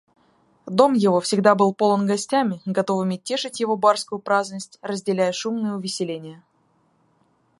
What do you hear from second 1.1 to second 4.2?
всегда был полон гостями, готовыми тешить его барскую